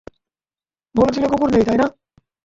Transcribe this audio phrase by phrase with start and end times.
[0.95, 1.87] বলেছিলে কুকুর নেই, তাই না?